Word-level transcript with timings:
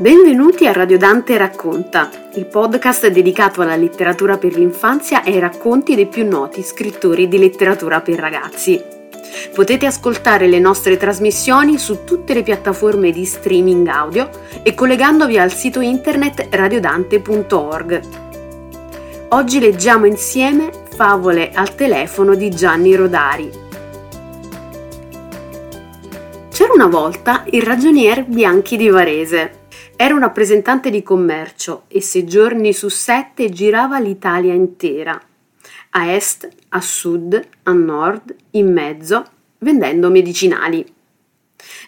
Benvenuti 0.00 0.64
a 0.68 0.72
Radio 0.72 0.96
Dante 0.96 1.36
Racconta, 1.36 2.08
il 2.34 2.46
podcast 2.46 3.08
dedicato 3.08 3.62
alla 3.62 3.74
letteratura 3.74 4.38
per 4.38 4.56
l'infanzia 4.56 5.24
e 5.24 5.32
ai 5.32 5.40
racconti 5.40 5.96
dei 5.96 6.06
più 6.06 6.24
noti 6.24 6.62
scrittori 6.62 7.26
di 7.26 7.36
letteratura 7.36 8.00
per 8.00 8.20
ragazzi. 8.20 8.80
Potete 9.52 9.86
ascoltare 9.86 10.46
le 10.46 10.60
nostre 10.60 10.96
trasmissioni 10.96 11.78
su 11.78 12.04
tutte 12.04 12.32
le 12.32 12.44
piattaforme 12.44 13.10
di 13.10 13.24
streaming 13.24 13.88
audio 13.88 14.30
e 14.62 14.72
collegandovi 14.72 15.36
al 15.36 15.52
sito 15.52 15.80
internet 15.80 16.46
radiodante.org. 16.48 18.00
Oggi 19.30 19.58
leggiamo 19.58 20.06
insieme 20.06 20.70
Favole 20.94 21.50
al 21.52 21.74
telefono 21.74 22.36
di 22.36 22.50
Gianni 22.50 22.94
Rodari. 22.94 23.50
C'era 26.52 26.72
una 26.72 26.86
volta 26.86 27.42
il 27.50 27.62
ragionier 27.62 28.24
Bianchi 28.24 28.76
di 28.76 28.88
Varese 28.90 29.57
era 30.00 30.14
un 30.14 30.20
rappresentante 30.20 30.90
di 30.90 31.02
commercio 31.02 31.86
e 31.88 32.00
sei 32.00 32.24
giorni 32.24 32.72
su 32.72 32.88
sette 32.88 33.50
girava 33.50 33.98
l'Italia 33.98 34.54
intera, 34.54 35.20
a 35.90 36.12
est, 36.12 36.48
a 36.68 36.80
sud, 36.80 37.48
a 37.64 37.72
nord, 37.72 38.32
in 38.52 38.72
mezzo, 38.72 39.24
vendendo 39.58 40.08
medicinali. 40.08 40.86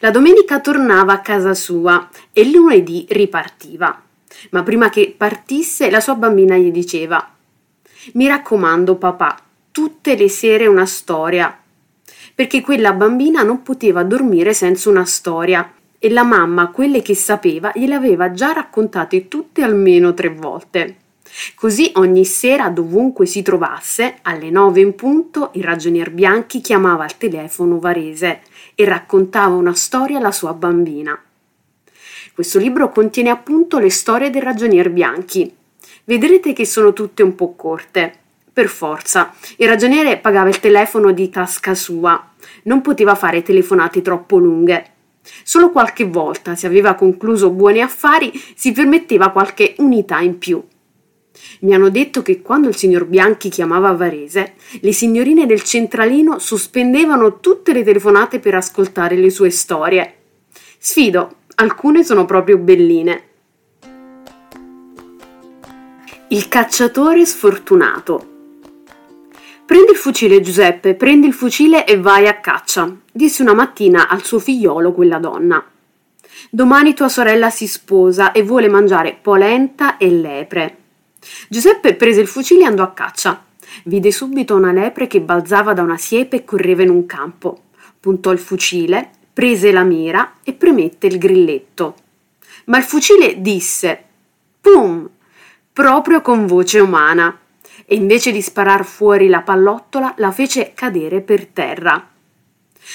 La 0.01 0.11
domenica 0.11 0.59
tornava 0.59 1.13
a 1.13 1.21
casa 1.21 1.55
sua 1.55 2.09
e 2.33 2.41
il 2.41 2.51
lunedì 2.51 3.07
ripartiva. 3.11 4.03
Ma 4.51 4.63
prima 4.65 4.91
che 4.91 5.15
partisse 5.17 5.89
la 5.89 6.01
sua 6.01 6.17
bambina 6.17 6.57
gli 6.57 6.73
diceva 6.73 7.33
Mi 8.15 8.27
raccomando 8.27 8.97
papà, 8.97 9.41
tutte 9.71 10.17
le 10.17 10.29
sere 10.29 10.67
una 10.67 10.85
storia, 10.85 11.57
perché 12.35 12.61
quella 12.61 12.93
bambina 12.93 13.45
non 13.45 13.63
poteva 13.63 14.03
dormire 14.03 14.53
senza 14.53 14.91
una 14.91 15.05
storia 15.05 15.75
e 16.03 16.09
la 16.09 16.25
mamma 16.25 16.71
quelle 16.71 17.03
che 17.03 17.15
sapeva 17.15 17.71
gliele 17.75 17.95
aveva 17.95 18.33
già 18.33 18.53
raccontate 18.53 19.29
tutte 19.29 19.63
almeno 19.63 20.15
tre 20.15 20.31
volte. 20.31 20.97
Così 21.55 21.93
ogni 21.97 22.25
sera, 22.25 22.71
dovunque 22.71 23.27
si 23.27 23.43
trovasse, 23.43 24.17
alle 24.23 24.51
nove 24.51 24.81
in 24.81 24.95
punto, 24.95 25.51
il 25.53 25.63
ragionier 25.63 26.11
Bianchi 26.11 26.63
chiamava 26.63 27.05
al 27.05 27.19
telefono 27.19 27.79
Varese 27.79 28.41
e 28.75 28.85
raccontava 28.87 29.55
una 29.55 29.75
storia 29.75 30.19
alla 30.19 30.33
sua 30.33 30.55
bambina. 30.55 31.23
Questo 32.33 32.59
libro 32.59 32.89
contiene 32.89 33.29
appunto 33.29 33.79
le 33.79 33.91
storie 33.91 34.31
del 34.31 34.43
ragionier 34.43 34.91
Bianchi. 34.91 35.55
Vedrete 36.05 36.55
che 36.55 36.65
sono 36.65 36.95
tutte 36.95 37.23
un 37.23 37.35
po' 37.35 37.55
corte. 37.55 38.15
Per 38.53 38.69
forza, 38.69 39.35
il 39.59 39.69
ragioniere 39.69 40.17
pagava 40.17 40.49
il 40.49 40.61
telefono 40.61 41.13
di 41.13 41.29
tasca 41.29 41.75
sua, 41.75 42.33
non 42.65 42.81
poteva 42.81 43.15
fare 43.15 43.43
telefonate 43.43 44.01
troppo 44.01 44.39
lunghe 44.39 44.99
Solo 45.43 45.71
qualche 45.71 46.05
volta, 46.05 46.55
se 46.55 46.67
aveva 46.67 46.95
concluso 46.95 47.51
buoni 47.51 47.81
affari, 47.81 48.33
si 48.55 48.73
permetteva 48.73 49.31
qualche 49.31 49.75
unità 49.79 50.21
in 50.21 50.39
più. 50.39 50.63
Mi 51.61 51.75
hanno 51.75 51.91
detto 51.91 52.23
che 52.23 52.43
quando 52.43 52.69
il 52.69 52.77
signor 52.77 53.07
Bianchi 53.07 53.49
chiamava 53.49 53.93
Varese, 53.93 54.55
le 54.81 54.93
signorine 54.93 55.47
del 55.47 55.63
centralino 55.63 56.39
sospendevano 56.39 57.41
tutte 57.41 57.73
le 57.73 57.83
telefonate 57.83 58.41
per 58.41 58.55
ascoltare 58.55 59.17
le 59.17 59.31
sue 59.31 59.51
storie. 59.51 60.15
Sfido, 60.79 61.37
alcune 61.57 62.05
sono 62.05 62.25
proprio 62.25 62.59
belline. 62.59 63.25
Il 66.29 66.49
cacciatore 66.49 67.27
sfortunato 67.27 68.30
Prendi 69.71 69.93
il 69.93 69.99
fucile, 69.99 70.41
Giuseppe, 70.41 70.97
prendi 70.97 71.29
il 71.29 71.33
fucile 71.33 71.87
e 71.87 71.97
vai 71.97 72.27
a 72.27 72.41
caccia, 72.41 72.93
disse 73.13 73.41
una 73.41 73.55
mattina 73.55 74.09
al 74.09 74.25
suo 74.25 74.41
figliolo 74.41 74.91
quella 74.91 75.19
donna. 75.19 75.65
Domani 76.51 76.93
tua 76.93 77.09
sorella 77.09 77.51
si 77.51 77.69
sposa 77.69 78.33
e 78.33 78.43
vuole 78.43 78.69
mangiare 78.69 79.17
polenta 79.23 79.97
e 79.97 80.11
lepre. 80.11 80.77
Giuseppe 81.49 81.95
prese 81.95 82.21
il 82.21 82.27
fucile 82.27 82.63
e 82.63 82.67
andò 82.67 82.83
a 82.83 82.91
caccia. 82.91 83.45
Vide 83.85 84.11
subito 84.11 84.57
una 84.57 84.73
lepre 84.73 85.07
che 85.07 85.21
balzava 85.21 85.73
da 85.73 85.83
una 85.83 85.99
siepe 85.99 86.39
e 86.39 86.45
correva 86.45 86.83
in 86.83 86.91
un 86.91 87.07
campo. 87.07 87.67
Puntò 88.01 88.33
il 88.33 88.41
fucile, 88.41 89.09
prese 89.33 89.71
la 89.71 89.85
mira 89.85 90.39
e 90.43 90.53
premette 90.53 91.07
il 91.07 91.17
grilletto. 91.17 91.95
Ma 92.65 92.79
il 92.79 92.83
fucile 92.83 93.41
disse 93.41 94.03
Pum! 94.61 95.09
proprio 95.73 96.23
con 96.23 96.47
voce 96.47 96.81
umana 96.81 97.39
e 97.93 97.97
invece 97.97 98.31
di 98.31 98.41
sparar 98.41 98.85
fuori 98.85 99.27
la 99.27 99.41
pallottola 99.41 100.15
la 100.19 100.31
fece 100.31 100.75
cadere 100.75 101.23
per 101.23 101.47
terra. 101.47 102.09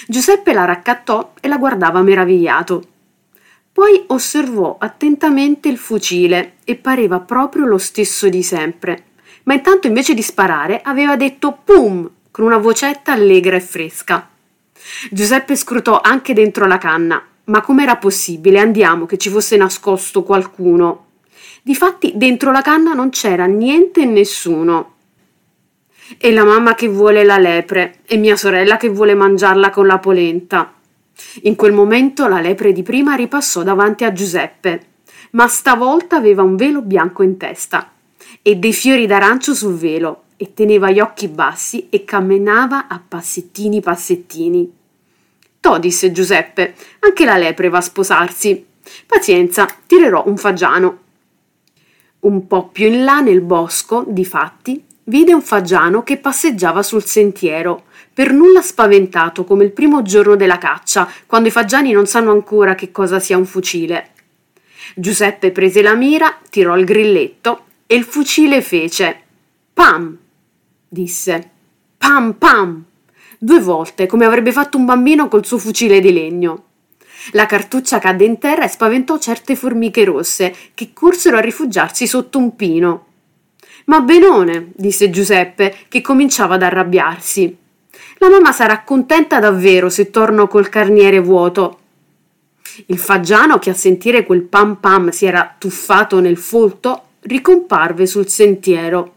Giuseppe 0.08 0.54
la 0.54 0.64
raccattò 0.64 1.34
e 1.42 1.50
la 1.50 1.58
guardava 1.58 2.02
meravigliato. 2.02 2.82
Poi 3.74 4.06
osservò 4.08 4.78
attentamente 4.80 5.68
il 5.68 5.78
fucile 5.78 6.54
e 6.64 6.78
pareva 6.78 7.20
proprio 7.20 7.66
lo 7.66 7.78
stesso 7.78 8.30
di 8.30 8.42
sempre. 8.42 9.04
Ma 9.44 9.54
intanto 9.54 9.88
invece 9.88 10.14
di 10.14 10.22
sparare 10.22 10.80
aveva 10.82 11.18
detto 11.18 11.60
pum 11.62 12.10
con 12.32 12.46
una 12.46 12.58
vocetta 12.58 13.12
allegra 13.12 13.58
e 13.58 13.62
fresca. 13.62 14.30
Giuseppe 15.12 15.58
scrutò 15.58 16.00
anche 16.00 16.34
dentro 16.34 16.68
la 16.68 16.78
canna. 16.78 17.22
Ma 17.48 17.60
com'era 17.60 17.98
possibile? 17.98 18.60
Andiamo, 18.60 19.06
che 19.06 19.18
ci 19.18 19.30
fosse 19.30 19.58
nascosto 19.58 20.24
qualcuno. 20.24 21.06
Difatti 21.66 22.12
dentro 22.14 22.52
la 22.52 22.62
canna 22.62 22.94
non 22.94 23.10
c'era 23.10 23.46
niente 23.46 24.02
e 24.02 24.06
nessuno. 24.06 24.98
E 26.16 26.32
la 26.32 26.44
mamma 26.44 26.76
che 26.76 26.88
vuole 26.88 27.24
la 27.24 27.40
lepre 27.40 28.02
e 28.06 28.18
mia 28.18 28.36
sorella 28.36 28.78
che 28.78 28.88
vuole 28.88 29.16
mangiarla 29.16 29.72
con 29.72 29.88
la 29.88 29.98
polenta. 29.98 30.76
In 31.42 31.56
quel 31.56 31.74
momento 31.74 32.28
la 32.28 32.40
lepre 32.40 32.72
di 32.72 32.84
prima 32.84 33.16
ripassò 33.16 33.64
davanti 33.64 34.04
a 34.04 34.14
Giuseppe, 34.14 34.86
ma 35.32 35.48
stavolta 35.48 36.18
aveva 36.18 36.44
un 36.44 36.56
velo 36.56 36.84
bianco 36.84 37.24
in 37.24 37.36
testa 37.38 37.94
e 38.44 38.58
dei 38.58 38.72
fiori 38.72 39.08
d'arancio 39.08 39.56
sul 39.56 39.74
velo 39.74 40.26
e 40.38 40.54
teneva 40.54 40.92
gli 40.92 41.00
occhi 41.00 41.28
bassi 41.28 41.88
e 41.90 42.06
camminava 42.06 42.88
a 42.88 43.02
passettini 43.06 43.82
passettini. 43.82 44.72
To, 45.62 45.80
disse 45.80 46.12
Giuseppe, 46.12 46.76
anche 47.00 47.26
la 47.26 47.38
lepre 47.38 47.70
va 47.70 47.80
a 47.80 47.82
sposarsi. 47.82 48.64
Pazienza, 49.08 49.68
tirerò 49.88 50.26
un 50.28 50.38
fagiano. 50.38 51.00
Un 52.26 52.48
po' 52.48 52.70
più 52.70 52.88
in 52.88 53.04
là 53.04 53.20
nel 53.20 53.42
bosco, 53.42 54.04
difatti, 54.08 54.84
vide 55.04 55.32
un 55.32 55.44
fagiano 55.44 56.02
che 56.02 56.18
passeggiava 56.18 56.82
sul 56.82 57.04
sentiero, 57.04 57.84
per 58.12 58.34
nulla 58.34 58.64
spaventato 58.64 59.44
come 59.44 59.64
il 59.64 59.72
primo 59.72 60.02
giorno 60.02 60.36
della 60.36 60.58
caccia, 60.58 61.08
quando 61.28 61.50
i 61.50 61.52
fagiani 61.52 61.92
non 61.92 62.08
sanno 62.08 62.32
ancora 62.32 62.74
che 62.74 62.90
cosa 62.90 63.20
sia 63.20 63.38
un 63.38 63.46
fucile. 63.46 64.10
Giuseppe 64.96 65.52
prese 65.52 65.84
la 65.84 65.94
mira, 65.94 66.36
tirò 66.50 66.76
il 66.76 66.86
grilletto 66.86 67.66
e 67.86 67.94
il 67.94 68.04
fucile 68.04 68.64
fece 68.64 69.22
pam, 69.72 70.18
disse 70.88 71.50
pam 71.96 72.34
pam, 72.34 72.84
due 73.38 73.60
volte 73.60 74.08
come 74.08 74.26
avrebbe 74.26 74.52
fatto 74.52 74.78
un 74.78 74.86
bambino 74.86 75.28
col 75.28 75.46
suo 75.46 75.60
fucile 75.60 76.00
di 76.00 76.12
legno. 76.12 76.64
La 77.32 77.46
cartuccia 77.46 78.00
cadde 78.00 78.26
in 78.26 78.38
terra 78.38 78.66
e 78.66 78.70
spaventò 78.70 79.18
certe 79.18 79.56
formiche 79.56 80.04
rosse 80.04 80.54
che 80.74 80.92
corsero 80.94 81.38
a 81.38 81.42
rifugiarsi 81.42 82.08
sotto 82.08 82.38
un 82.38 82.56
pino. 82.56 83.06
Ma 83.86 84.00
benone, 84.02 84.72
disse 84.76 85.10
Giuseppe, 85.10 85.76
che 85.88 86.02
cominciava 86.02 86.56
ad 86.56 86.64
arrabbiarsi. 86.64 87.58
La 88.18 88.30
mamma 88.30 88.52
sarà 88.52 88.82
contenta 88.84 89.40
davvero 89.40 89.90
se 89.90 90.10
torno 90.10 90.48
col 90.48 90.70
carniere 90.70 91.20
vuoto. 91.20 91.80
Il 92.88 92.98
fagiano, 92.98 93.60
che 93.60 93.70
a 93.70 93.76
sentire 93.76 94.26
quel 94.26 94.42
pam 94.42 94.76
pam 94.76 95.10
si 95.10 95.26
era 95.26 95.56
tuffato 95.58 96.20
nel 96.20 96.38
folto, 96.38 97.04
ricomparve 97.22 98.06
sul 98.06 98.28
sentiero. 98.28 99.14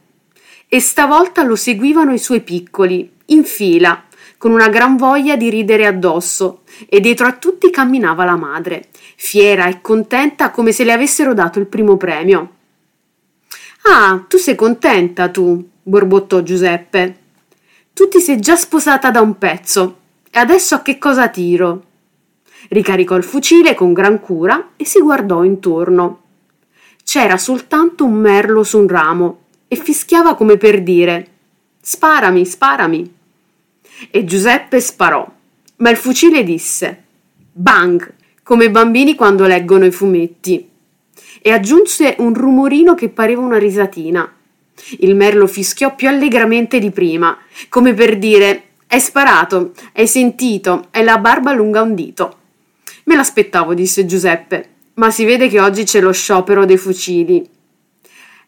E 0.69 0.81
stavolta 0.81 1.43
lo 1.43 1.57
seguivano 1.57 2.13
i 2.13 2.19
suoi 2.19 2.43
piccoli, 2.43 3.11
in 3.27 3.45
fila, 3.45 4.05
con 4.38 4.53
una 4.53 4.69
gran 4.69 4.97
voglia 4.97 5.37
di 5.37 5.50
ridere 5.50 5.84
addosso, 5.84 6.62
e 6.88 7.00
dietro 7.00 7.26
a 7.26 7.33
tutti 7.33 7.71
camminava 7.71 8.24
la 8.24 8.36
madre, 8.36 8.86
fiera 9.16 9.66
e 9.66 9.80
contenta 9.80 10.51
come 10.51 10.72
se 10.72 10.84
le 10.84 10.92
avessero 10.92 11.34
dato 11.34 11.59
il 11.59 11.66
primo 11.66 11.97
premio. 11.97 12.53
Ah, 13.83 14.24
tu 14.28 14.36
sei 14.36 14.54
contenta 14.54 15.28
tu, 15.28 15.68
borbottò 15.83 16.42
Giuseppe. 16.42 17.16
Tu 17.92 18.09
ti 18.09 18.21
sei 18.21 18.39
già 18.39 18.54
sposata 18.54 19.10
da 19.10 19.21
un 19.21 19.36
pezzo, 19.39 19.98
e 20.30 20.39
adesso 20.39 20.77
a 20.77 20.83
che 20.83 20.98
cosa 20.98 21.28
tiro? 21.28 21.84
Ricaricò 22.68 23.16
il 23.16 23.24
fucile 23.24 23.74
con 23.74 23.92
gran 23.92 24.21
cura 24.21 24.71
e 24.77 24.84
si 24.84 25.01
guardò 25.01 25.42
intorno. 25.42 26.22
C'era 27.03 27.39
soltanto 27.39 28.04
un 28.04 28.15
merlo 28.15 28.63
su 28.63 28.78
un 28.78 28.89
ramo 28.89 29.45
e 29.66 29.77
fischiava 29.77 30.34
come 30.34 30.57
per 30.59 30.83
dire 30.83 31.28
Sparami, 31.80 32.45
sparami. 32.45 33.15
E 34.10 34.24
Giuseppe 34.24 34.80
sparò, 34.80 35.28
ma 35.77 35.91
il 35.91 35.97
fucile 35.97 36.45
disse 36.45 37.04
Bang, 37.53 38.15
come 38.42 38.66
i 38.66 38.71
bambini 38.71 39.15
quando 39.15 39.47
leggono 39.47 39.84
i 39.84 39.91
fumetti. 39.91 40.68
E 41.41 41.50
aggiunse 41.50 42.16
un 42.18 42.34
rumorino 42.34 42.95
che 42.95 43.09
pareva 43.09 43.42
una 43.42 43.59
risatina. 43.59 44.33
Il 45.00 45.15
merlo 45.16 45.47
fischiò 45.47 45.95
più 45.95 46.09
allegramente 46.09 46.78
di 46.78 46.91
prima, 46.91 47.36
come 47.68 47.95
per 47.95 48.16
dire 48.18 48.62
Hai 48.86 49.00
sparato, 49.00 49.72
hai 49.95 50.06
sentito, 50.06 50.86
hai 50.92 51.04
la 51.04 51.18
barba 51.18 51.53
lunga 51.53 51.83
un 51.83 51.94
dito. 51.94 52.36
Me 53.04 53.16
l'aspettavo, 53.16 53.74
disse 53.74 54.06
Giuseppe, 54.06 54.68
Ma 54.94 55.10
si 55.10 55.24
vede 55.24 55.48
che 55.48 55.60
oggi 55.60 55.84
c'è 55.84 56.01
lo 56.01 56.12
sciopero 56.12 56.65
dei 56.65 56.78
fucili. 56.78 57.47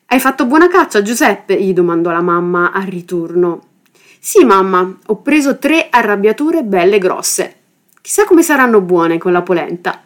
Hai 0.07 0.19
fatto 0.19 0.47
buona 0.47 0.69
caccia, 0.69 1.03
Giuseppe? 1.03 1.61
gli 1.61 1.73
domandò 1.73 2.11
la 2.11 2.23
mamma 2.23 2.73
al 2.73 2.87
ritorno. 2.87 3.70
Sì, 4.23 4.45
mamma, 4.45 4.99
ho 5.07 5.23
preso 5.23 5.57
tre 5.57 5.87
arrabbiature 5.89 6.63
belle 6.63 6.99
grosse. 6.99 7.55
Chissà 8.03 8.27
come 8.27 8.43
saranno 8.43 8.83
buone 8.83 9.17
con 9.17 9.33
la 9.33 9.41
polenta. 9.41 10.03